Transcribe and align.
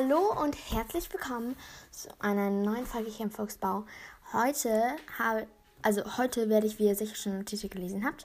Hallo 0.00 0.32
und 0.44 0.54
herzlich 0.70 1.12
willkommen 1.12 1.56
zu 1.90 2.08
einer 2.20 2.50
neuen 2.50 2.86
Folge 2.86 3.10
hier 3.10 3.26
im 3.26 3.32
Volksbau. 3.32 3.84
Heute 4.32 4.94
habe, 5.18 5.48
also 5.82 6.16
heute 6.16 6.48
werde 6.48 6.68
ich, 6.68 6.78
wie 6.78 6.86
ihr 6.86 6.94
sicher 6.94 7.16
schon 7.16 7.32
im 7.34 7.44
Titel 7.44 7.68
gelesen 7.68 8.04
habt, 8.04 8.24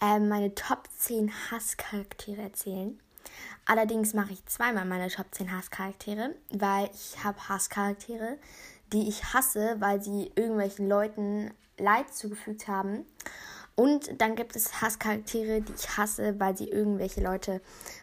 äh, 0.00 0.20
meine 0.20 0.54
Top 0.54 0.88
10 0.96 1.32
Hasscharaktere 1.50 2.42
erzählen. 2.42 3.00
Allerdings 3.66 4.14
mache 4.14 4.34
ich 4.34 4.46
zweimal 4.46 4.84
meine 4.84 5.08
Top 5.08 5.26
10 5.32 5.50
Hasscharaktere, 5.50 6.36
weil 6.50 6.88
ich 6.94 7.24
habe 7.24 7.48
Hasscharaktere, 7.48 8.38
die 8.92 9.08
ich 9.08 9.34
hasse, 9.34 9.74
weil 9.80 10.00
sie 10.00 10.30
irgendwelchen 10.36 10.88
Leuten 10.88 11.50
Leid 11.76 12.14
zugefügt 12.14 12.68
haben. 12.68 13.04
Und 13.74 14.20
dann 14.20 14.36
gibt 14.36 14.54
es 14.54 14.80
Hasscharaktere, 14.80 15.60
die 15.60 15.72
ich 15.72 15.96
hasse, 15.96 16.38
weil 16.38 16.56
sie 16.56 16.68
irgendwelche 16.68 17.20
Leute 17.20 17.60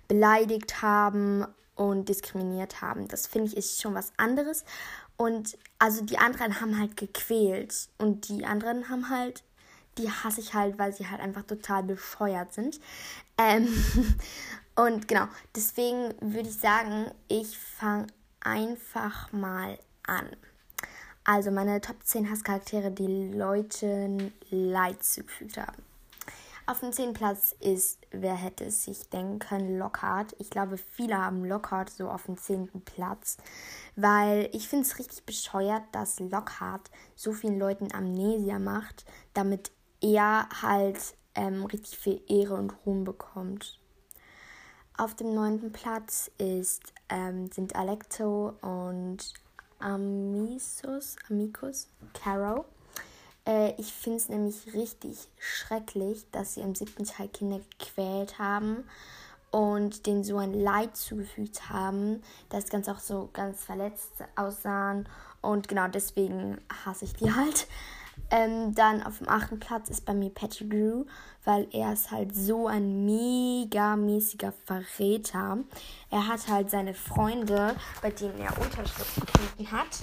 beleidigt 0.09 0.81
haben 0.81 1.47
und 1.75 2.09
diskriminiert 2.09 2.81
haben. 2.81 3.07
Das 3.07 3.27
finde 3.27 3.47
ich 3.47 3.57
ist 3.57 3.81
schon 3.81 3.95
was 3.95 4.11
anderes. 4.17 4.65
Und 5.17 5.57
also 5.79 6.03
die 6.03 6.17
anderen 6.17 6.61
haben 6.61 6.79
halt 6.79 6.97
gequält 6.97 7.89
und 7.97 8.27
die 8.29 8.45
anderen 8.45 8.89
haben 8.89 9.09
halt, 9.09 9.43
die 9.97 10.09
hasse 10.09 10.41
ich 10.41 10.53
halt, 10.53 10.79
weil 10.79 10.93
sie 10.93 11.07
halt 11.07 11.21
einfach 11.21 11.43
total 11.43 11.83
bescheuert 11.83 12.53
sind. 12.53 12.79
Ähm 13.37 13.67
und 14.75 15.07
genau, 15.07 15.27
deswegen 15.55 16.13
würde 16.21 16.49
ich 16.49 16.57
sagen, 16.57 17.11
ich 17.27 17.57
fange 17.57 18.07
einfach 18.39 19.31
mal 19.31 19.77
an. 20.03 20.27
Also 21.23 21.51
meine 21.51 21.79
Top 21.81 21.97
10 22.03 22.29
Hasscharaktere, 22.31 22.89
die 22.91 23.31
Leuten 23.31 24.33
Leid 24.49 25.03
zugefügt 25.03 25.57
haben. 25.57 25.90
Auf 26.67 26.79
dem 26.79 26.93
zehnten 26.93 27.13
Platz 27.13 27.55
ist, 27.59 27.99
wer 28.11 28.35
hätte 28.35 28.65
es 28.65 28.83
sich 28.83 29.09
denken 29.09 29.39
können, 29.39 29.79
Lockhart. 29.79 30.35
Ich 30.37 30.49
glaube, 30.49 30.77
viele 30.77 31.17
haben 31.17 31.43
Lockhart 31.43 31.89
so 31.89 32.09
auf 32.09 32.25
dem 32.25 32.37
zehnten 32.37 32.81
Platz, 32.81 33.37
weil 33.95 34.47
ich 34.53 34.67
finde 34.67 34.85
es 34.85 34.99
richtig 34.99 35.25
bescheuert, 35.25 35.83
dass 35.91 36.19
Lockhart 36.19 36.91
so 37.15 37.33
vielen 37.33 37.59
Leuten 37.59 37.91
Amnesia 37.93 38.59
macht, 38.59 39.05
damit 39.33 39.71
er 40.01 40.47
halt 40.61 41.15
ähm, 41.35 41.65
richtig 41.65 41.97
viel 41.97 42.21
Ehre 42.27 42.55
und 42.55 42.73
Ruhm 42.85 43.03
bekommt. 43.03 43.79
Auf 44.97 45.15
dem 45.15 45.33
neunten 45.33 45.71
Platz 45.71 46.29
ist, 46.37 46.93
ähm, 47.09 47.51
sind 47.51 47.75
Alecto 47.75 48.53
und 48.61 49.33
Amisus, 49.79 51.15
Amicus, 51.27 51.87
Caro. 52.13 52.65
Äh, 53.51 53.73
ich 53.77 53.91
finde 53.91 54.17
es 54.17 54.29
nämlich 54.29 54.73
richtig 54.73 55.27
schrecklich, 55.37 56.25
dass 56.31 56.53
sie 56.53 56.61
im 56.61 56.73
siebten 56.73 57.05
Teil 57.05 57.27
Kinder 57.27 57.59
gequält 57.77 58.39
haben 58.39 58.85
und 59.51 60.05
denen 60.05 60.23
so 60.23 60.37
ein 60.37 60.53
Leid 60.53 60.95
zugefügt 60.95 61.69
haben, 61.69 62.23
dass 62.49 62.69
ganz 62.69 62.87
auch 62.87 62.99
so 62.99 63.29
ganz 63.33 63.63
verletzt 63.63 64.11
aussahen. 64.37 65.09
Und 65.41 65.67
genau 65.67 65.87
deswegen 65.87 66.61
hasse 66.85 67.05
ich 67.05 67.13
die 67.13 67.33
halt. 67.33 67.67
Ähm, 68.29 68.73
dann 68.75 69.03
auf 69.03 69.17
dem 69.17 69.27
achten 69.27 69.59
Platz 69.59 69.89
ist 69.89 70.05
bei 70.05 70.13
mir 70.13 70.29
Pettigrew, 70.29 71.05
weil 71.43 71.67
er 71.71 71.91
ist 71.91 72.11
halt 72.11 72.35
so 72.35 72.67
ein 72.67 73.05
mega 73.05 73.95
mäßiger 73.95 74.53
Verräter. 74.65 75.57
Er 76.11 76.27
hat 76.27 76.47
halt 76.47 76.69
seine 76.69 76.93
Freunde, 76.93 77.75
bei 78.01 78.11
denen 78.11 78.39
er 78.39 78.57
Unterschrift 78.57 79.15
gefunden 79.15 79.71
hat. 79.71 79.99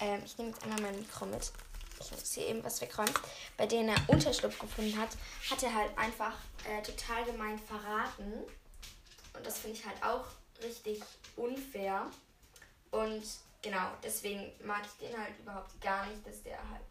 Ähm, 0.00 0.20
ich 0.24 0.38
nehme 0.38 0.50
jetzt 0.50 0.64
einmal 0.64 0.80
mein 0.80 0.96
Mikro 0.96 1.26
mit 1.26 1.52
ich 2.00 2.10
muss 2.12 2.32
hier 2.32 2.46
eben 2.46 2.64
was 2.64 2.80
wegräumen, 2.80 3.12
bei 3.56 3.66
denen 3.66 3.90
er 3.90 4.08
Unterschlupf 4.08 4.58
gefunden 4.58 4.98
hat, 4.98 5.10
hat 5.50 5.62
er 5.62 5.74
halt 5.74 5.96
einfach 5.96 6.34
äh, 6.64 6.82
total 6.82 7.24
gemein 7.24 7.58
verraten. 7.58 8.32
Und 9.34 9.46
das 9.46 9.58
finde 9.58 9.76
ich 9.78 9.86
halt 9.86 10.02
auch 10.02 10.24
richtig 10.62 11.02
unfair. 11.36 12.06
Und 12.90 13.22
genau, 13.62 13.90
deswegen 14.02 14.52
mag 14.64 14.82
ich 14.84 15.08
den 15.08 15.18
halt 15.18 15.38
überhaupt 15.38 15.80
gar 15.80 16.06
nicht, 16.06 16.26
dass 16.26 16.42
der 16.42 16.58
halt 16.70 16.82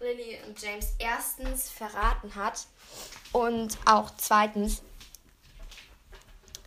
Lily 0.00 0.38
und 0.46 0.60
James 0.60 0.94
erstens 0.98 1.70
verraten 1.70 2.34
hat 2.34 2.66
und 3.32 3.78
auch 3.86 4.10
zweitens 4.18 4.82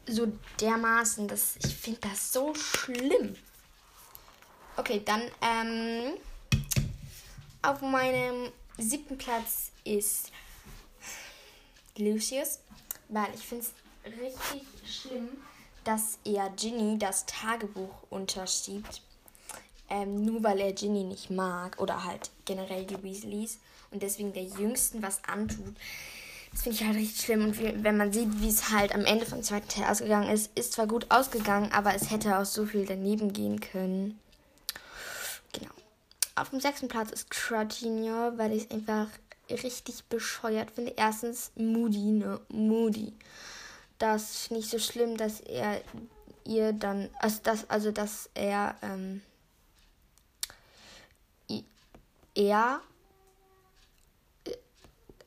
so 0.07 0.31
dermaßen, 0.59 1.27
dass 1.27 1.55
ich 1.57 1.75
finde 1.75 1.99
das 2.01 2.33
so 2.33 2.55
schlimm. 2.55 3.35
Okay, 4.77 5.03
dann 5.05 5.21
ähm, 5.41 6.17
auf 7.61 7.81
meinem 7.81 8.51
siebten 8.77 9.17
Platz 9.17 9.71
ist 9.83 10.31
Lucius, 11.97 12.59
weil 13.09 13.27
ich 13.33 13.41
finde 13.41 13.65
es 13.65 14.13
richtig 14.19 14.63
schlimm, 14.85 15.29
dass 15.83 16.19
er 16.23 16.49
Ginny 16.51 16.97
das 16.97 17.25
Tagebuch 17.25 18.03
unterschiebt. 18.09 19.01
Ähm, 19.89 20.23
nur 20.23 20.43
weil 20.43 20.59
er 20.59 20.73
Ginny 20.73 21.03
nicht 21.03 21.31
mag 21.31 21.79
oder 21.79 22.03
halt 22.03 22.29
generell 22.45 22.85
die 22.85 23.01
Weasleys 23.01 23.57
und 23.89 24.03
deswegen 24.03 24.33
der 24.33 24.43
Jüngsten 24.43 25.01
was 25.01 25.23
antut. 25.23 25.75
Das 26.51 26.61
finde 26.61 26.77
ich 26.77 26.85
halt 26.85 26.95
richtig 26.95 27.25
schlimm. 27.25 27.43
Und 27.45 27.83
wenn 27.83 27.97
man 27.97 28.13
sieht, 28.13 28.41
wie 28.41 28.49
es 28.49 28.69
halt 28.69 28.93
am 28.93 29.05
Ende 29.05 29.25
vom 29.25 29.43
zweiten 29.43 29.67
Teil 29.67 29.85
ausgegangen 29.85 30.29
ist, 30.29 30.51
ist 30.57 30.73
zwar 30.73 30.87
gut 30.87 31.07
ausgegangen, 31.09 31.71
aber 31.71 31.95
es 31.95 32.11
hätte 32.11 32.37
auch 32.37 32.45
so 32.45 32.65
viel 32.65 32.85
daneben 32.85 33.33
gehen 33.33 33.59
können. 33.59 34.19
Auf 36.39 36.49
dem 36.49 36.59
sechsten 36.59 36.87
Platz 36.87 37.11
ist 37.11 37.29
Crotinier, 37.29 38.33
weil 38.37 38.53
ich 38.53 38.63
es 38.65 38.71
einfach 38.71 39.07
richtig 39.49 40.05
bescheuert 40.05 40.71
finde. 40.71 40.93
Erstens 40.95 41.51
Moody, 41.55 42.11
ne? 42.11 42.39
Moody. 42.49 43.13
Das 43.97 44.47
finde 44.47 44.61
ich 44.61 44.69
so 44.69 44.79
schlimm, 44.79 45.17
dass 45.17 45.41
er 45.41 45.81
ihr 46.45 46.73
dann, 46.73 47.09
also 47.19 47.39
dass, 47.43 47.69
also 47.69 47.91
dass 47.91 48.29
er, 48.33 48.75
ähm, 48.81 49.21
er 52.35 52.81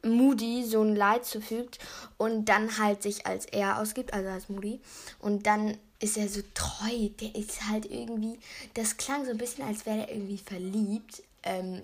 Moody 0.04 0.64
so 0.64 0.82
ein 0.82 0.96
Leid 0.96 1.24
zufügt 1.24 1.78
und 2.18 2.46
dann 2.46 2.78
halt 2.78 3.02
sich 3.02 3.26
als 3.26 3.46
er 3.46 3.78
ausgibt, 3.78 4.12
also 4.12 4.28
als 4.28 4.48
Moody. 4.48 4.80
Und 5.20 5.46
dann 5.46 5.78
ist 6.00 6.16
er 6.16 6.28
so 6.28 6.42
treu. 6.54 7.08
Der 7.20 7.34
ist 7.34 7.68
halt 7.68 7.86
irgendwie. 7.86 8.38
Das 8.74 8.96
klang 8.96 9.24
so 9.24 9.30
ein 9.30 9.38
bisschen, 9.38 9.64
als 9.64 9.86
wäre 9.86 10.00
er 10.00 10.10
irgendwie 10.10 10.38
verliebt. 10.38 11.22
Ähm, 11.44 11.82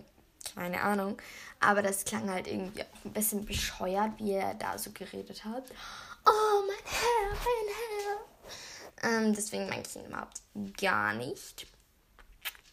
keine 0.55 0.83
Ahnung. 0.83 1.21
Aber 1.61 1.83
das 1.83 2.05
klang 2.05 2.29
halt 2.31 2.47
irgendwie 2.47 2.83
ein 3.05 3.13
bisschen 3.13 3.45
bescheuert, 3.45 4.13
wie 4.19 4.33
er 4.33 4.55
da 4.55 4.77
so 4.77 4.91
geredet 4.93 5.45
hat. 5.45 5.65
Oh, 6.27 6.63
mein 6.67 6.77
Herr, 6.85 7.31
mein 7.31 7.75
Herr. 7.75 9.27
Ähm, 9.27 9.35
deswegen 9.35 9.69
mag 9.69 9.87
ich 9.87 9.97
ihn 9.97 10.07
überhaupt 10.07 10.43
gar 10.81 11.15
nicht. 11.15 11.67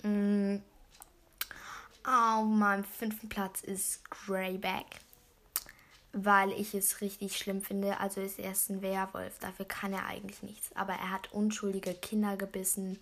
Mm. 0.02 0.58
Auf 2.04 2.46
meinem 2.46 2.84
fünften 2.84 3.30
Platz 3.30 3.62
ist 3.62 4.08
Greyback 4.12 4.86
weil 6.16 6.52
ich 6.53 6.74
es 6.74 7.02
richtig 7.02 7.38
schlimm 7.38 7.62
finde. 7.62 8.00
Also 8.00 8.22
ist 8.22 8.40
er 8.40 8.53
ein 8.70 8.81
Werwolf, 8.81 9.38
dafür 9.40 9.66
kann 9.66 9.92
er 9.92 10.06
eigentlich 10.06 10.42
nichts. 10.44 10.70
Aber 10.74 10.94
er 10.94 11.12
hat 11.12 11.34
unschuldige 11.34 11.94
Kinder 11.94 12.38
gebissen 12.38 12.98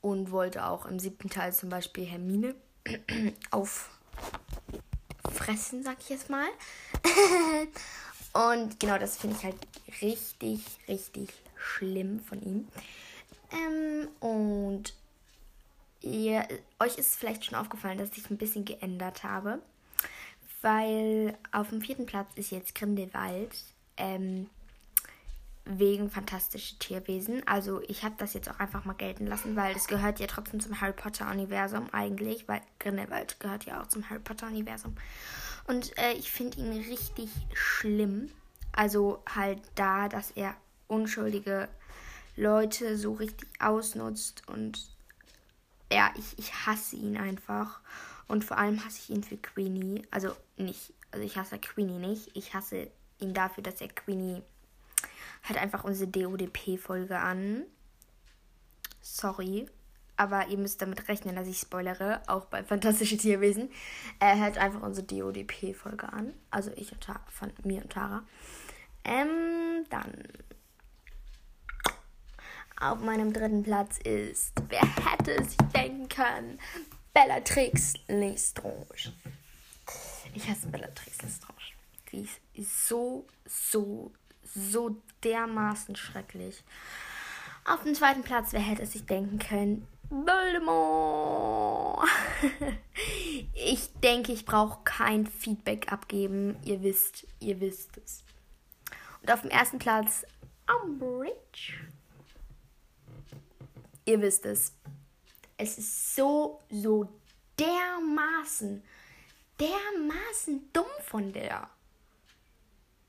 und 0.00 0.32
wollte 0.32 0.66
auch 0.66 0.84
im 0.84 0.98
siebten 0.98 1.30
Teil 1.30 1.52
zum 1.52 1.68
Beispiel 1.68 2.04
Hermine 2.04 2.56
auffressen, 5.22 5.84
sag 5.84 5.98
ich 6.00 6.08
jetzt 6.08 6.28
mal. 6.28 6.48
und 8.54 8.80
genau, 8.80 8.98
das 8.98 9.16
finde 9.16 9.36
ich 9.36 9.44
halt 9.44 9.58
richtig, 10.02 10.64
richtig 10.88 11.28
schlimm 11.56 12.18
von 12.18 12.42
ihm. 12.42 12.66
Ähm, 13.52 14.08
und 14.18 14.92
ihr, 16.00 16.48
euch 16.80 16.98
ist 16.98 17.14
vielleicht 17.14 17.44
schon 17.44 17.54
aufgefallen, 17.54 17.98
dass 17.98 18.16
ich 18.16 18.28
ein 18.28 18.38
bisschen 18.38 18.64
geändert 18.64 19.22
habe 19.22 19.60
weil 20.62 21.36
auf 21.52 21.70
dem 21.70 21.80
vierten 21.80 22.06
Platz 22.06 22.28
ist 22.34 22.50
jetzt 22.50 22.74
Grindelwald 22.74 23.56
ähm, 23.96 24.48
wegen 25.64 26.10
fantastische 26.10 26.78
Tierwesen. 26.78 27.46
Also 27.46 27.80
ich 27.82 28.02
habe 28.02 28.14
das 28.18 28.34
jetzt 28.34 28.50
auch 28.50 28.58
einfach 28.58 28.84
mal 28.84 28.94
gelten 28.94 29.26
lassen, 29.26 29.56
weil 29.56 29.76
es 29.76 29.86
gehört 29.86 30.18
ja 30.20 30.26
trotzdem 30.26 30.60
zum 30.60 30.80
Harry 30.80 30.92
Potter 30.92 31.30
Universum 31.30 31.88
eigentlich, 31.92 32.48
weil 32.48 32.60
Grindelwald 32.78 33.38
gehört 33.40 33.64
ja 33.64 33.82
auch 33.82 33.86
zum 33.86 34.08
Harry 34.08 34.20
Potter 34.20 34.46
Universum. 34.46 34.96
Und 35.66 35.96
äh, 35.98 36.12
ich 36.12 36.30
finde 36.30 36.58
ihn 36.58 36.72
richtig 36.72 37.30
schlimm. 37.52 38.30
Also 38.72 39.22
halt 39.34 39.60
da, 39.74 40.08
dass 40.08 40.30
er 40.32 40.54
unschuldige 40.88 41.68
Leute 42.36 42.96
so 42.96 43.12
richtig 43.12 43.48
ausnutzt 43.60 44.42
und 44.48 44.90
ja, 45.92 46.10
ich, 46.16 46.38
ich 46.38 46.66
hasse 46.66 46.96
ihn 46.96 47.16
einfach. 47.16 47.80
Und 48.30 48.44
vor 48.44 48.58
allem 48.58 48.84
hasse 48.84 49.00
ich 49.02 49.10
ihn 49.10 49.24
für 49.24 49.36
Queenie. 49.36 50.02
Also 50.12 50.30
nicht, 50.56 50.94
also 51.10 51.24
ich 51.24 51.36
hasse 51.36 51.58
Queenie 51.58 51.98
nicht. 51.98 52.30
Ich 52.36 52.54
hasse 52.54 52.88
ihn 53.18 53.34
dafür, 53.34 53.64
dass 53.64 53.80
er 53.80 53.88
Queenie 53.88 54.40
hat 55.42 55.56
einfach 55.56 55.82
unsere 55.82 56.08
DODP-Folge 56.08 57.18
an. 57.18 57.64
Sorry. 59.00 59.66
Aber 60.16 60.46
ihr 60.46 60.58
müsst 60.58 60.80
damit 60.80 61.08
rechnen, 61.08 61.34
dass 61.34 61.48
ich 61.48 61.58
spoilere, 61.58 62.22
auch 62.28 62.44
bei 62.44 62.62
Fantastische 62.64 63.16
Tierwesen. 63.16 63.68
Er 64.20 64.38
hat 64.38 64.58
einfach 64.58 64.82
unsere 64.82 65.08
DODP-Folge 65.08 66.12
an. 66.12 66.32
Also 66.52 66.70
ich 66.76 66.92
und 66.92 67.00
Tara, 67.00 67.20
von 67.32 67.52
mir 67.64 67.82
und 67.82 67.90
Tara. 67.90 68.22
Ähm, 69.02 69.86
dann. 69.88 70.12
Auf 72.78 73.00
meinem 73.00 73.32
dritten 73.32 73.64
Platz 73.64 73.98
ist, 73.98 74.52
wer 74.68 74.82
hätte 75.04 75.32
es 75.32 75.48
sich 75.48 75.68
denken 75.74 76.08
können, 76.08 76.58
Bellatrix 77.12 77.94
Lestrange. 78.08 79.12
Ich 80.34 80.48
hasse 80.48 80.68
Bellatrix 80.68 81.22
Lestrange. 81.22 81.58
Die 82.12 82.28
ist 82.54 82.88
so, 82.88 83.26
so, 83.46 84.12
so 84.44 84.96
dermaßen 85.24 85.96
schrecklich. 85.96 86.62
Auf 87.64 87.82
dem 87.82 87.94
zweiten 87.94 88.22
Platz, 88.22 88.52
wer 88.52 88.60
hätte 88.60 88.82
es 88.82 88.92
sich 88.92 89.06
denken 89.06 89.38
können, 89.38 89.86
Voldemort. 90.10 92.08
ich 93.54 93.92
denke, 94.02 94.32
ich 94.32 94.44
brauche 94.44 94.80
kein 94.82 95.26
Feedback 95.26 95.92
abgeben. 95.92 96.56
Ihr 96.64 96.82
wisst, 96.82 97.26
ihr 97.38 97.60
wisst 97.60 97.96
es. 97.96 98.24
Und 99.22 99.30
auf 99.30 99.42
dem 99.42 99.50
ersten 99.50 99.78
Platz 99.78 100.26
Umbridge. 100.84 101.74
Ihr 104.04 104.20
wisst 104.20 104.46
es. 104.46 104.74
Es 105.60 105.76
ist 105.76 106.16
so, 106.16 106.58
so 106.70 107.06
dermaßen, 107.58 108.82
dermaßen 109.60 110.72
dumm 110.72 110.86
von 111.04 111.34
der. 111.34 111.68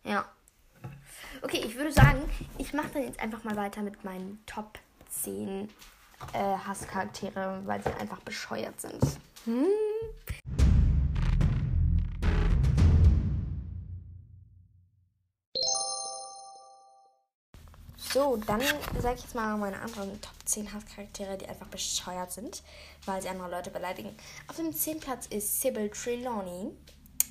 Ja. 0.03 0.29
Okay, 1.41 1.63
ich 1.65 1.75
würde 1.75 1.93
sagen, 1.93 2.21
ich 2.57 2.73
mache 2.73 2.89
dann 2.93 3.03
jetzt 3.03 3.21
einfach 3.21 3.45
mal 3.45 3.55
weiter 3.55 3.81
mit 3.81 4.03
meinen 4.03 4.43
Top 4.45 4.79
10 5.09 5.69
äh, 6.33 6.37
Hasscharaktere, 6.37 7.61
weil 7.63 7.81
sie 7.81 7.93
einfach 7.93 8.19
bescheuert 8.19 8.81
sind. 8.81 9.01
Hm? 9.45 9.65
So, 18.13 18.35
dann 18.35 18.59
sage 18.99 19.15
ich 19.15 19.21
jetzt 19.21 19.35
mal 19.35 19.55
meine 19.57 19.79
anderen 19.79 20.19
Top 20.19 20.33
10 20.43 20.73
Hasscharaktere, 20.73 21.37
die 21.37 21.47
einfach 21.47 21.67
bescheuert 21.67 22.29
sind, 22.29 22.61
weil 23.05 23.21
sie 23.21 23.29
andere 23.29 23.49
Leute 23.49 23.69
beleidigen. 23.69 24.09
Auf 24.49 24.57
dem 24.57 24.73
10. 24.73 24.99
Platz 24.99 25.27
ist 25.27 25.61
Sybil 25.61 25.89
Trelawney. 25.89 26.71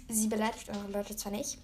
Sie 0.08 0.28
beleidigt 0.28 0.70
andere 0.70 0.90
Leute 0.90 1.16
zwar 1.16 1.32
nicht. 1.32 1.58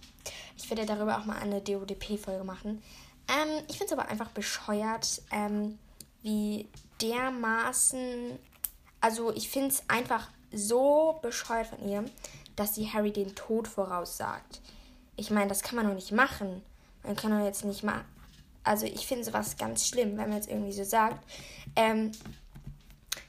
Ich 0.58 0.68
werde 0.68 0.84
darüber 0.84 1.18
auch 1.18 1.24
mal 1.24 1.38
eine 1.38 1.62
DODP-Folge 1.62 2.44
machen. 2.44 2.82
Ähm, 3.28 3.64
ich 3.68 3.78
finde 3.78 3.94
es 3.94 3.98
aber 3.98 4.08
einfach 4.10 4.28
bescheuert, 4.30 5.22
ähm, 5.30 5.78
wie 6.20 6.68
dermaßen. 7.00 8.38
Also, 9.00 9.32
ich 9.32 9.48
finde 9.48 9.68
es 9.68 9.82
einfach 9.88 10.28
so 10.52 11.18
bescheuert 11.22 11.68
von 11.68 11.88
ihr, 11.88 12.04
dass 12.54 12.74
sie 12.74 12.92
Harry 12.92 13.12
den 13.12 13.34
Tod 13.34 13.66
voraussagt. 13.66 14.60
Ich 15.16 15.30
meine, 15.30 15.48
das 15.48 15.62
kann 15.62 15.76
man 15.76 15.86
doch 15.86 15.94
nicht 15.94 16.12
machen. 16.12 16.60
Man 17.02 17.16
kann 17.16 17.30
doch 17.30 17.44
jetzt 17.44 17.64
nicht 17.64 17.82
mal 17.82 18.04
also 18.66 18.84
ich 18.84 19.06
finde 19.06 19.24
sowas 19.24 19.56
ganz 19.56 19.86
schlimm, 19.86 20.18
wenn 20.18 20.28
man 20.28 20.36
jetzt 20.36 20.48
irgendwie 20.50 20.72
so 20.72 20.84
sagt, 20.84 21.24
ähm, 21.76 22.12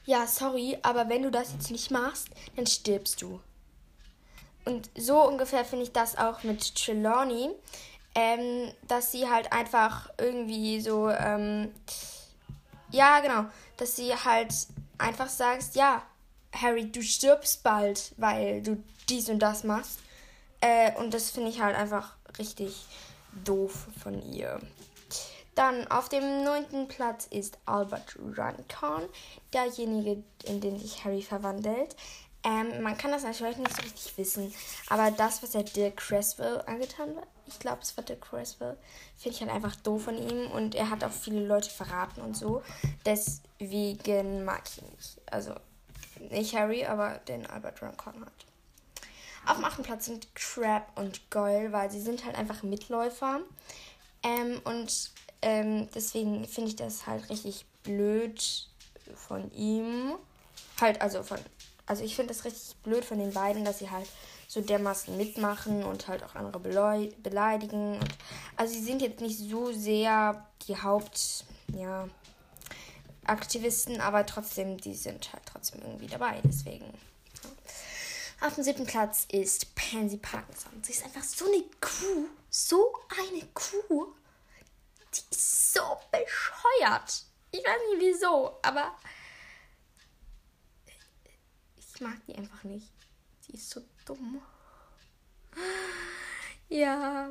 ja, 0.04 0.26
sorry, 0.26 0.78
aber 0.82 1.08
wenn 1.08 1.22
du 1.22 1.30
das 1.30 1.52
jetzt 1.52 1.70
nicht 1.70 1.90
machst, 1.90 2.28
dann 2.56 2.66
stirbst 2.66 3.22
du. 3.22 3.40
Und 4.64 4.90
so 4.96 5.22
ungefähr 5.26 5.64
finde 5.64 5.84
ich 5.84 5.92
das 5.92 6.18
auch 6.18 6.42
mit 6.42 6.74
Trelawney, 6.74 7.50
ähm, 8.14 8.72
dass 8.88 9.12
sie 9.12 9.28
halt 9.28 9.52
einfach 9.52 10.10
irgendwie 10.18 10.80
so, 10.80 11.08
ähm, 11.08 11.72
ja, 12.90 13.20
genau, 13.20 13.44
dass 13.76 13.96
sie 13.96 14.14
halt 14.14 14.52
einfach 14.98 15.28
sagst, 15.28 15.76
ja, 15.76 16.02
Harry, 16.52 16.90
du 16.90 17.02
stirbst 17.02 17.62
bald, 17.62 18.12
weil 18.16 18.62
du 18.62 18.82
dies 19.08 19.28
und 19.28 19.38
das 19.38 19.62
machst. 19.62 20.00
Äh, 20.60 20.92
und 20.96 21.14
das 21.14 21.30
finde 21.30 21.50
ich 21.50 21.60
halt 21.60 21.76
einfach 21.76 22.14
richtig 22.38 22.86
doof 23.44 23.86
von 24.02 24.20
ihr. 24.32 24.60
Dann 25.58 25.88
auf 25.88 26.08
dem 26.08 26.44
neunten 26.44 26.86
Platz 26.86 27.26
ist 27.26 27.58
Albert 27.66 28.16
Runcorn, 28.16 29.08
derjenige, 29.52 30.22
in 30.44 30.60
den 30.60 30.78
sich 30.78 31.04
Harry 31.04 31.20
verwandelt. 31.20 31.96
Ähm, 32.44 32.80
man 32.80 32.96
kann 32.96 33.10
das 33.10 33.24
natürlich 33.24 33.56
nicht 33.56 33.74
so 33.74 33.82
richtig 33.82 34.16
wissen, 34.16 34.54
aber 34.88 35.10
das, 35.10 35.42
was 35.42 35.56
er 35.56 35.64
Dirk 35.64 35.96
Creswell 35.96 36.62
angetan 36.66 37.16
hat, 37.16 37.26
ich 37.48 37.58
glaube, 37.58 37.80
es 37.82 37.96
war 37.96 38.04
Dirk 38.04 38.20
Creswell, 38.20 38.78
finde 39.16 39.34
ich 39.34 39.40
halt 39.40 39.50
einfach 39.50 39.74
doof 39.74 40.04
von 40.04 40.16
ihm 40.16 40.48
und 40.52 40.76
er 40.76 40.90
hat 40.90 41.02
auch 41.02 41.10
viele 41.10 41.44
Leute 41.44 41.70
verraten 41.70 42.20
und 42.20 42.36
so. 42.36 42.62
Deswegen 43.04 44.44
mag 44.44 44.62
ich 44.64 44.80
ihn 44.80 44.88
nicht. 44.94 45.20
Also 45.28 45.54
nicht 46.30 46.54
Harry, 46.54 46.86
aber 46.86 47.18
den 47.26 47.46
Albert 47.46 47.82
Runcorn 47.82 48.20
hat. 48.20 48.46
Auf 49.44 49.56
dem 49.56 49.64
achten 49.64 49.82
Platz 49.82 50.04
sind 50.04 50.32
Crab 50.36 50.96
und 50.96 51.32
Goyle, 51.32 51.72
weil 51.72 51.90
sie 51.90 52.00
sind 52.00 52.24
halt 52.24 52.36
einfach 52.36 52.62
Mitläufer. 52.62 53.40
Ähm, 54.22 54.60
und 54.64 55.10
ähm, 55.42 55.88
deswegen 55.94 56.46
finde 56.46 56.70
ich 56.70 56.76
das 56.76 57.06
halt 57.06 57.28
richtig 57.30 57.64
blöd 57.82 58.68
von 59.14 59.50
ihm. 59.52 60.14
Halt, 60.80 61.00
also 61.00 61.22
von. 61.22 61.38
Also 61.86 62.04
ich 62.04 62.16
finde 62.16 62.34
das 62.34 62.44
richtig 62.44 62.76
blöd 62.82 63.04
von 63.04 63.18
den 63.18 63.32
beiden, 63.32 63.64
dass 63.64 63.78
sie 63.78 63.90
halt 63.90 64.06
so 64.46 64.60
dermaßen 64.60 65.16
mitmachen 65.16 65.84
und 65.84 66.06
halt 66.08 66.22
auch 66.22 66.34
andere 66.34 66.60
beleidigen. 66.60 67.98
Und, 67.98 68.08
also 68.56 68.74
sie 68.74 68.82
sind 68.82 69.00
jetzt 69.00 69.20
nicht 69.20 69.38
so 69.38 69.72
sehr 69.72 70.46
die 70.66 70.76
Haupt, 70.76 71.44
ja, 71.74 72.08
Aktivisten, 73.24 74.00
aber 74.00 74.24
trotzdem, 74.24 74.78
die 74.78 74.94
sind 74.94 75.32
halt 75.32 75.42
trotzdem 75.46 75.82
irgendwie 75.82 76.06
dabei. 76.06 76.40
Deswegen. 76.44 76.86
Auf 78.40 78.54
dem 78.54 78.64
siebten 78.64 78.86
Platz 78.86 79.26
ist 79.30 79.74
Pansy 79.74 80.16
Parkinson. 80.16 80.72
Sie 80.82 80.92
ist 80.92 81.04
einfach 81.04 81.24
so 81.24 81.46
eine 81.46 81.62
Kuh. 81.80 82.28
So 82.48 82.94
eine 83.18 83.42
Kuh. 83.52 84.14
Die 85.14 85.36
ist 85.36 85.72
so 85.74 85.80
bescheuert. 86.10 87.24
Ich 87.50 87.60
weiß 87.60 87.78
nicht 87.90 88.00
wieso, 88.00 88.58
aber 88.62 88.92
ich 91.76 92.00
mag 92.00 92.16
die 92.26 92.36
einfach 92.36 92.62
nicht. 92.64 92.92
Die 93.46 93.54
ist 93.54 93.70
so 93.70 93.80
dumm. 94.04 94.40
Ja. 96.68 97.30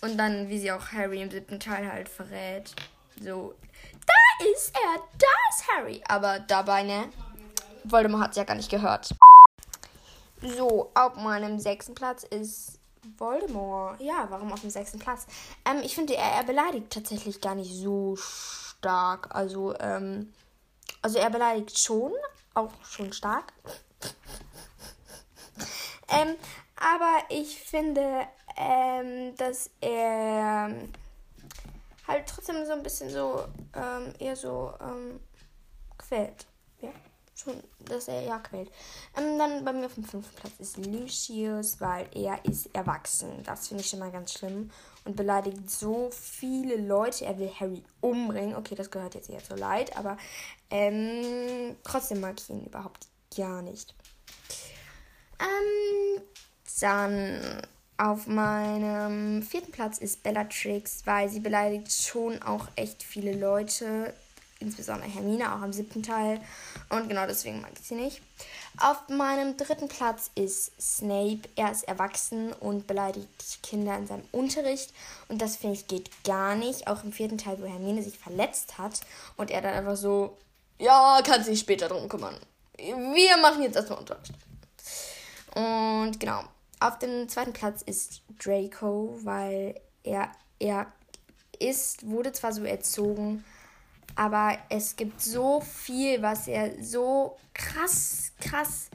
Und 0.00 0.16
dann, 0.16 0.48
wie 0.48 0.58
sie 0.58 0.72
auch 0.72 0.92
Harry 0.92 1.22
im 1.22 1.30
siebten 1.30 1.60
Teil 1.60 1.90
halt 1.92 2.08
verrät. 2.08 2.74
So, 3.20 3.54
da 4.06 4.46
ist 4.46 4.72
er, 4.74 5.02
da 5.18 5.26
ist 5.50 5.68
Harry. 5.72 6.02
Aber 6.08 6.40
dabei, 6.40 6.82
ne? 6.82 7.12
Voldemort 7.84 8.24
hat 8.24 8.30
es 8.30 8.36
ja 8.36 8.44
gar 8.44 8.56
nicht 8.56 8.70
gehört. 8.70 9.14
So, 10.42 10.90
auf 10.94 11.16
meinem 11.16 11.60
sechsten 11.60 11.94
Platz 11.94 12.22
ist 12.24 12.79
Voldemort. 13.16 14.00
Ja, 14.00 14.26
warum 14.28 14.52
auf 14.52 14.60
dem 14.60 14.70
sechsten 14.70 14.98
Platz? 14.98 15.26
Ähm, 15.64 15.80
ich 15.82 15.94
finde, 15.94 16.16
er, 16.16 16.32
er 16.32 16.44
beleidigt 16.44 16.90
tatsächlich 16.90 17.40
gar 17.40 17.54
nicht 17.54 17.72
so 17.72 18.16
stark. 18.16 19.34
Also, 19.34 19.74
ähm, 19.78 20.32
also 21.02 21.18
er 21.18 21.30
beleidigt 21.30 21.78
schon, 21.78 22.12
auch 22.54 22.72
schon 22.84 23.12
stark. 23.12 23.52
ähm, 26.08 26.36
aber 26.76 27.24
ich 27.28 27.60
finde, 27.62 28.26
ähm, 28.56 29.34
dass 29.36 29.70
er 29.80 30.74
halt 32.06 32.28
trotzdem 32.28 32.64
so 32.66 32.72
ein 32.72 32.82
bisschen 32.82 33.10
so, 33.10 33.44
ähm, 33.74 34.12
eher 34.18 34.36
so, 34.36 34.74
ähm, 34.80 35.20
quält. 35.98 36.46
Ja 36.80 36.90
schon, 37.40 37.62
dass 37.86 38.08
er 38.08 38.22
ja 38.22 38.38
quält. 38.38 38.70
Ähm, 39.16 39.38
dann 39.38 39.64
bei 39.64 39.72
mir 39.72 39.86
auf 39.86 39.94
dem 39.94 40.04
fünften 40.04 40.34
Platz 40.36 40.54
ist 40.58 40.76
Lucius, 40.78 41.80
weil 41.80 42.06
er 42.14 42.44
ist 42.44 42.74
erwachsen. 42.74 43.42
Das 43.44 43.68
finde 43.68 43.82
ich 43.82 43.90
schon 43.90 43.98
mal 43.98 44.10
ganz 44.10 44.32
schlimm. 44.32 44.70
Und 45.04 45.16
beleidigt 45.16 45.70
so 45.70 46.10
viele 46.12 46.76
Leute. 46.76 47.24
Er 47.24 47.38
will 47.38 47.50
Harry 47.58 47.82
umbringen. 48.00 48.54
Okay, 48.54 48.74
das 48.74 48.90
gehört 48.90 49.14
jetzt 49.14 49.30
eher 49.30 49.42
zu 49.42 49.54
leid, 49.54 49.96
aber 49.96 50.18
ähm, 50.70 51.76
trotzdem 51.82 52.20
mag 52.20 52.34
ich 52.38 52.50
ihn 52.50 52.66
überhaupt 52.66 53.08
gar 53.36 53.62
nicht. 53.62 53.94
Ähm, 55.40 56.22
dann 56.80 57.62
auf 57.96 58.26
meinem 58.26 59.42
vierten 59.42 59.72
Platz 59.72 59.98
ist 59.98 60.22
Bellatrix, 60.22 61.02
weil 61.06 61.28
sie 61.28 61.40
beleidigt 61.40 61.92
schon 61.92 62.42
auch 62.42 62.66
echt 62.76 63.02
viele 63.02 63.36
Leute 63.36 64.14
insbesondere 64.60 65.08
Hermine, 65.08 65.54
auch 65.54 65.62
am 65.62 65.72
siebten 65.72 66.02
Teil. 66.02 66.40
Und 66.90 67.08
genau 67.08 67.26
deswegen 67.26 67.60
mag 67.60 67.72
ich 67.74 67.86
sie 67.86 67.94
nicht. 67.94 68.22
Auf 68.78 69.08
meinem 69.08 69.56
dritten 69.56 69.88
Platz 69.88 70.30
ist 70.34 70.80
Snape. 70.80 71.40
Er 71.56 71.72
ist 71.72 71.84
erwachsen 71.84 72.52
und 72.52 72.86
beleidigt 72.86 73.62
Kinder 73.62 73.96
in 73.96 74.06
seinem 74.06 74.24
Unterricht. 74.32 74.92
Und 75.28 75.42
das 75.42 75.56
finde 75.56 75.76
ich 75.76 75.88
geht 75.88 76.10
gar 76.24 76.54
nicht. 76.54 76.86
Auch 76.86 77.02
im 77.02 77.12
vierten 77.12 77.38
Teil, 77.38 77.60
wo 77.60 77.66
Hermine 77.66 78.02
sich 78.02 78.18
verletzt 78.18 78.78
hat 78.78 79.00
und 79.36 79.50
er 79.50 79.62
dann 79.62 79.74
einfach 79.74 79.96
so, 79.96 80.36
ja, 80.78 81.20
kann 81.24 81.42
sich 81.42 81.60
später 81.60 81.88
drum 81.88 82.08
kümmern. 82.08 82.36
Wir 82.76 83.36
machen 83.38 83.62
jetzt 83.62 83.76
erstmal 83.76 83.98
Unterricht. 83.98 84.32
Und 85.54 86.18
genau. 86.20 86.44
Auf 86.82 86.98
dem 86.98 87.28
zweiten 87.28 87.52
Platz 87.52 87.82
ist 87.82 88.22
Draco, 88.42 89.18
weil 89.22 89.78
er, 90.02 90.32
er 90.58 90.86
ist, 91.58 92.08
wurde 92.08 92.32
zwar 92.32 92.54
so 92.54 92.64
erzogen, 92.64 93.44
aber 94.20 94.58
es 94.68 94.96
gibt 94.96 95.22
so 95.22 95.62
viel, 95.62 96.20
was 96.20 96.46
er 96.46 96.84
so 96.84 97.38
krass, 97.54 98.32
krass 98.38 98.90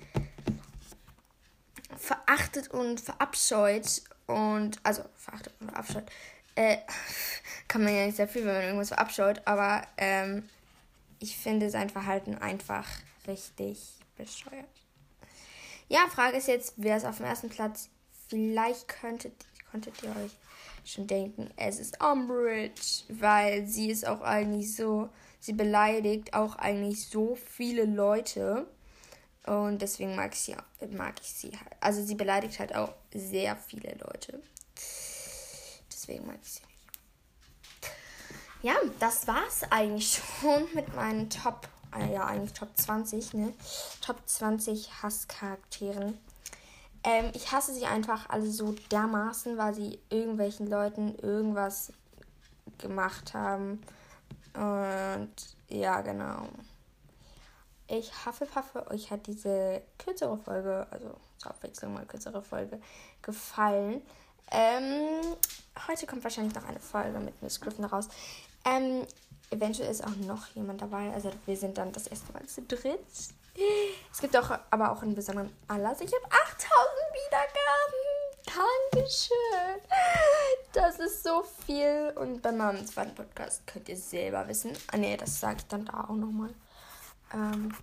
verachtet 1.97 2.67
und 2.69 3.01
verabscheut. 3.01 4.03
Und, 4.27 4.79
also 4.83 5.01
verachtet 5.15 5.55
und 5.59 5.71
verabscheut. 5.71 6.03
Äh, 6.53 6.77
kann 7.67 7.83
man 7.83 7.95
ja 7.95 8.05
nicht 8.05 8.17
sehr 8.17 8.27
viel, 8.27 8.45
wenn 8.45 8.53
man 8.53 8.63
irgendwas 8.65 8.89
verabscheut. 8.89 9.41
Aber, 9.45 9.81
ähm, 9.97 10.47
ich 11.17 11.35
finde 11.35 11.71
sein 11.71 11.89
Verhalten 11.89 12.37
einfach 12.37 12.87
richtig 13.25 13.79
bescheuert. 14.17 14.69
Ja, 15.87 16.05
Frage 16.07 16.37
ist 16.37 16.47
jetzt, 16.47 16.73
wer 16.77 16.97
ist 16.97 17.05
auf 17.05 17.17
dem 17.17 17.25
ersten 17.25 17.49
Platz? 17.49 17.89
Vielleicht 18.29 18.87
könntet, 18.87 19.33
konntet 19.75 20.03
ihr 20.03 20.09
euch 20.11 20.31
schon 20.85 21.05
denken, 21.05 21.49
es 21.57 21.79
ist 21.79 22.01
Umbridge, 22.01 23.03
weil 23.09 23.67
sie 23.67 23.89
ist 23.89 24.07
auch 24.07 24.21
eigentlich 24.21 24.73
so, 24.73 25.09
sie 25.41 25.51
beleidigt 25.51 26.33
auch 26.33 26.55
eigentlich 26.55 27.09
so 27.09 27.35
viele 27.35 27.83
Leute. 27.83 28.67
Und 29.45 29.81
deswegen 29.81 30.15
mag 30.15 30.33
ich 30.33 30.39
sie, 30.39 30.55
mag 30.91 31.15
ich 31.21 31.27
sie 31.27 31.49
halt. 31.49 31.73
Also 31.81 32.01
sie 32.05 32.15
beleidigt 32.15 32.57
halt 32.59 32.73
auch 32.73 32.93
sehr 33.13 33.57
viele 33.57 33.91
Leute. 33.95 34.41
Deswegen 35.91 36.25
mag 36.25 36.39
ich 36.41 36.53
sie. 36.53 36.61
Ja, 38.61 38.75
das 38.99 39.27
war's 39.27 39.63
eigentlich 39.69 40.23
schon 40.39 40.73
mit 40.73 40.95
meinen 40.95 41.29
Top, 41.29 41.67
äh, 41.93 42.13
ja 42.13 42.25
eigentlich 42.25 42.53
Top 42.53 42.69
20, 42.75 43.33
ne? 43.33 43.53
Top 43.99 44.21
20 44.25 45.03
Hasscharakteren. 45.03 46.17
Ähm, 47.05 47.31
ich 47.35 47.51
hasse 47.51 47.73
sie 47.73 47.85
einfach 47.85 48.29
alle 48.29 48.49
so 48.49 48.73
dermaßen, 48.91 49.57
weil 49.57 49.75
sie 49.75 49.99
irgendwelchen 50.09 50.67
Leuten 50.67 51.15
irgendwas 51.19 51.93
gemacht 52.79 53.33
haben. 53.35 53.79
Und 54.55 55.31
ja, 55.69 56.01
genau. 56.01 56.47
Ich 57.87 58.11
hoffe, 58.25 58.47
hoffe, 58.55 58.89
euch 58.89 59.11
hat 59.11 59.27
diese 59.27 59.83
kürzere 59.99 60.37
Folge, 60.37 60.87
also 60.89 61.13
zur 61.37 61.51
Abwechslung 61.51 61.93
mal 61.93 62.05
kürzere 62.07 62.41
Folge, 62.41 62.81
gefallen. 63.21 64.01
Ähm, 64.51 65.21
heute 65.87 66.07
kommt 66.07 66.23
wahrscheinlich 66.23 66.55
noch 66.55 66.65
eine 66.65 66.79
Folge 66.79 67.19
mit 67.19 67.39
Miss 67.43 67.61
Griffin 67.61 67.85
raus. 67.85 68.07
Ähm, 68.65 69.05
eventuell 69.51 69.91
ist 69.91 70.03
auch 70.03 70.15
noch 70.25 70.47
jemand 70.55 70.81
dabei. 70.81 71.13
Also 71.13 71.31
wir 71.45 71.55
sind 71.55 71.77
dann 71.77 71.91
das 71.91 72.07
erste 72.07 72.33
Mal 72.33 72.47
zu 72.47 72.63
dritt. 72.63 72.99
Es 74.11 74.19
gibt 74.19 74.35
auch 74.35 74.57
aber 74.69 74.91
auch 74.91 75.01
einen 75.01 75.15
besonderen 75.15 75.51
Anlass. 75.67 76.01
Ich 76.01 76.11
habe 76.13 76.25
8000 76.25 76.94
Dankeschön. 78.95 79.81
Das 80.71 80.99
ist 80.99 81.23
so 81.23 81.43
viel. 81.65 82.13
Und 82.15 82.41
bei 82.41 82.53
meinem 82.53 82.85
zweiten 82.87 83.13
Podcast 83.13 83.67
könnt 83.67 83.89
ihr 83.89 83.97
selber 83.97 84.47
wissen. 84.47 84.71
Ah, 84.89 84.95
nee, 84.95 85.17
das 85.17 85.37
sage 85.37 85.57
ich 85.57 85.67
dann 85.67 85.83
da 85.83 86.05
auch 86.05 86.15
nochmal. 86.15 86.53
Ähm, 87.33 87.75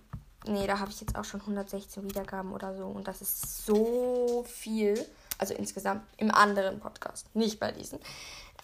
nee, 0.47 0.65
da 0.65 0.79
habe 0.79 0.89
ich 0.89 0.99
jetzt 1.01 1.15
auch 1.15 1.23
schon 1.23 1.41
116 1.41 2.03
Wiedergaben 2.03 2.51
oder 2.51 2.75
so. 2.75 2.87
Und 2.87 3.07
das 3.07 3.21
ist 3.21 3.63
so 3.63 4.43
viel. 4.47 5.05
Also 5.37 5.53
insgesamt 5.53 6.03
im 6.17 6.31
anderen 6.31 6.79
Podcast, 6.79 7.27
nicht 7.35 7.59
bei 7.59 7.71
diesen. 7.71 7.99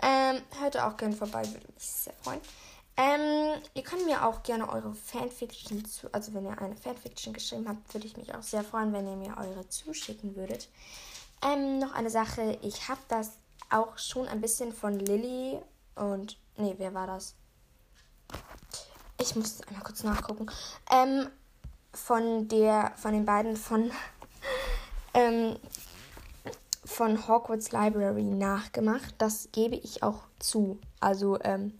Ähm, 0.01 0.41
hört 0.59 0.77
auch 0.77 0.97
gerne 0.97 1.15
vorbei, 1.15 1.45
würde 1.45 1.71
mich 1.71 1.83
sehr 1.83 2.13
freuen. 2.23 2.41
Ähm, 2.97 3.61
ihr 3.75 3.83
könnt 3.83 4.05
mir 4.05 4.25
auch 4.25 4.41
gerne 4.41 4.67
eure 4.69 4.93
Fanfiction 4.95 5.85
zu, 5.85 6.11
also 6.11 6.33
wenn 6.33 6.45
ihr 6.45 6.59
eine 6.59 6.75
Fanfiction 6.75 7.33
geschrieben 7.33 7.69
habt, 7.69 7.93
würde 7.93 8.07
ich 8.07 8.17
mich 8.17 8.33
auch 8.33 8.41
sehr 8.41 8.63
freuen, 8.63 8.91
wenn 8.91 9.07
ihr 9.07 9.15
mir 9.15 9.37
eure 9.37 9.69
zuschicken 9.69 10.35
würdet. 10.35 10.67
Ähm, 11.41 11.79
noch 11.79 11.93
eine 11.93 12.09
Sache, 12.09 12.57
ich 12.61 12.89
habe 12.89 12.99
das 13.07 13.31
auch 13.69 13.97
schon 13.97 14.27
ein 14.27 14.41
bisschen 14.41 14.73
von 14.73 14.99
Lilly 14.99 15.59
und, 15.95 16.37
nee, 16.57 16.75
wer 16.77 16.93
war 16.93 17.07
das? 17.07 17.35
Ich 19.19 19.35
muss 19.35 19.61
einmal 19.67 19.83
kurz 19.83 20.03
nachgucken. 20.03 20.47
Ähm, 20.91 21.29
von 21.93 22.47
der, 22.47 22.93
von 22.95 23.13
den 23.13 23.25
beiden 23.25 23.57
von, 23.57 23.91
ähm, 25.13 25.57
von 26.85 27.27
Hogwarts 27.27 27.71
Library 27.71 28.23
nachgemacht. 28.23 29.15
Das 29.17 29.49
gebe 29.51 29.75
ich 29.75 30.03
auch 30.03 30.23
zu. 30.39 30.79
Also, 30.99 31.39
ähm, 31.41 31.79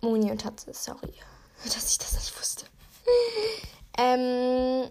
Moni 0.00 0.30
und 0.30 0.42
Tatze, 0.42 0.72
sorry, 0.74 1.14
dass 1.64 1.90
ich 1.90 1.98
das 1.98 2.12
nicht 2.14 2.38
wusste. 2.38 2.66
ähm, 3.98 4.90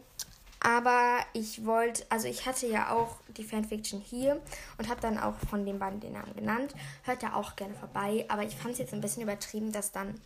aber 0.63 1.19
ich 1.33 1.65
wollte, 1.65 2.05
also 2.09 2.27
ich 2.27 2.45
hatte 2.45 2.67
ja 2.67 2.91
auch 2.91 3.17
die 3.35 3.43
Fanfiction 3.43 3.99
hier 3.99 4.41
und 4.77 4.89
habe 4.89 5.01
dann 5.01 5.17
auch 5.17 5.35
von 5.49 5.65
den 5.65 5.77
beiden 5.77 5.99
den 5.99 6.13
Namen 6.13 6.33
genannt. 6.35 6.73
Hört 7.03 7.21
da 7.21 7.33
auch 7.33 7.57
gerne 7.57 7.73
vorbei. 7.73 8.25
Aber 8.29 8.43
ich 8.43 8.55
fand 8.55 8.71
es 8.73 8.79
jetzt 8.79 8.93
ein 8.93 9.01
bisschen 9.01 9.23
übertrieben, 9.23 9.73
dass 9.73 9.91
dann, 9.91 10.19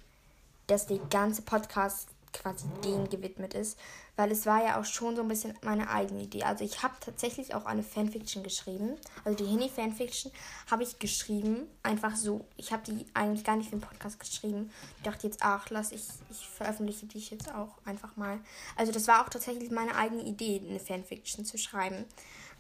dass 0.68 0.86
die 0.86 1.02
ganze 1.10 1.42
Podcast 1.42 2.10
quasi 2.34 2.66
denen 2.84 3.10
gewidmet 3.10 3.54
ist, 3.54 3.78
weil 4.16 4.32
es 4.32 4.46
war 4.46 4.64
ja 4.64 4.80
auch 4.80 4.86
schon 4.86 5.16
so 5.16 5.22
ein 5.22 5.28
bisschen 5.28 5.58
meine 5.64 5.90
eigene 5.90 6.24
Idee. 6.24 6.44
Also 6.44 6.64
ich 6.64 6.84
habe 6.84 6.94
tatsächlich 7.00 7.54
auch 7.54 7.66
eine 7.66 7.84
Fanfiction 7.84 8.44
geschrieben, 8.44 8.96
also 9.24 9.38
die 9.38 9.50
Hini 9.50 9.70
Fanfiction 9.70 10.32
habe 10.70 10.84
ich 10.84 11.00
geschrieben, 11.00 11.68
einfach 11.84 12.16
so. 12.16 12.46
Ich 12.58 12.72
habe 12.72 12.84
die 12.84 13.06
eigentlich 13.14 13.44
gar 13.44 13.56
nicht 13.56 13.70
für 13.70 13.78
den 13.78 13.82
Podcast 13.82 14.20
geschrieben. 14.20 14.72
Ich 14.98 15.04
dachte 15.04 15.28
jetzt, 15.28 15.40
ach, 15.42 15.70
lass 15.70 15.92
ich, 15.92 16.04
ich 16.30 16.48
veröffentliche 16.48 17.06
die 17.06 17.20
jetzt 17.20 17.54
auch 17.54 17.78
einfach 17.86 18.16
mal. 18.16 18.40
Also 18.76 18.92
das 18.92 19.08
war 19.08 19.24
auch 19.24 19.30
tatsächlich 19.30 19.72
meine 19.72 19.96
eigene 19.96 20.24
Idee, 20.24 20.62
eine 20.68 20.80
Fanfiction 20.80 21.46
zu 21.46 21.58
schreiben. 21.58 22.06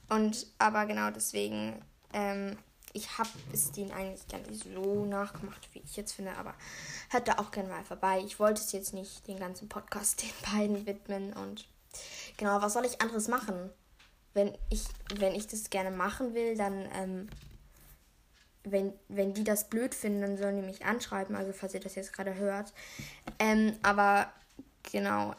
Und 0.09 0.47
aber 0.57 0.86
genau 0.86 1.12
deswegen 1.12 1.81
ähm, 2.13 2.57
ich 2.94 3.17
habe 3.17 3.29
es 3.53 3.72
denen 3.72 3.91
eigentlich 3.91 4.27
gar 4.27 4.39
nicht 4.39 4.63
so 4.63 5.06
nachgemacht, 5.06 5.67
wie 5.74 5.79
ich 5.79 5.96
jetzt 5.96 6.13
finde, 6.13 6.36
aber 6.38 6.53
hört 7.10 7.27
da 7.27 7.34
auch 7.34 7.51
gerne 7.51 7.70
mal 7.70 7.84
vorbei. 7.84 8.22
Ich 8.25 8.39
wollte 8.39 8.62
es 8.62 8.72
jetzt 8.72 8.94
nicht 8.94 9.27
den 9.27 9.39
ganzen 9.39 9.70
Podcast 9.70 10.22
den 10.24 10.51
beiden 10.51 10.86
widmen 10.86 11.34
und 11.34 11.67
genau, 12.38 12.62
was 12.62 12.74
soll 12.74 12.86
ich 12.86 13.01
anderes 13.01 13.27
machen? 13.27 13.70
Wenn 14.34 14.56
ich, 14.70 14.86
wenn 15.15 15.34
ich 15.34 15.48
das 15.48 15.70
gerne 15.70 15.91
machen 15.91 16.34
will, 16.34 16.56
dann, 16.56 16.88
ähm, 16.94 17.29
wenn, 18.63 18.94
wenn 19.08 19.34
die 19.34 19.44
das 19.44 19.70
blöd 19.70 19.96
finden, 19.96 20.22
dann 20.22 20.38
sollen 20.38 20.58
die 20.58 20.67
mich 20.67 20.86
anschreiben, 20.86 21.36
also 21.36 21.53
falls 21.53 21.74
ihr 21.74 21.79
das 21.79 21.96
jetzt 21.96 22.13
gerade 22.13 22.36
hört. 22.36 22.74
Ähm, 23.39 23.77
aber 23.82 24.32
genau, 24.91 25.34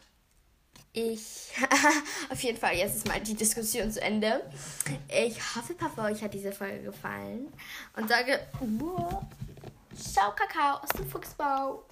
ich, 0.93 1.53
auf 2.31 2.41
jeden 2.41 2.59
Fall, 2.59 2.75
jetzt 2.77 2.97
ist 2.97 3.09
mal 3.09 3.21
die 3.21 3.35
Diskussion 3.35 3.91
zu 3.91 4.01
Ende. 4.01 4.43
Ich 5.09 5.37
hoffe, 5.55 5.75
Papa, 5.75 6.07
euch 6.07 6.23
hat 6.23 6.35
diese 6.35 6.53
Folge 6.53 6.83
gefallen. 6.83 7.53
Und 7.97 8.09
sage, 8.09 8.41
ciao, 9.95 10.33
Kakao 10.35 10.83
aus 10.83 10.89
dem 10.91 11.09
Fuchsbau. 11.09 11.85